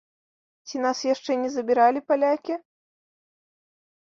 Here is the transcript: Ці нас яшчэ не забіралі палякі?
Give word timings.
Ці 0.69 0.75
нас 0.85 1.01
яшчэ 1.09 1.31
не 1.41 1.51
забіралі 1.57 1.99
палякі? 2.09 2.59